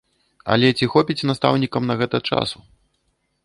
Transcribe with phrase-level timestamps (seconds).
[0.53, 2.57] Але ці хопіць настаўнікам на гэта часу?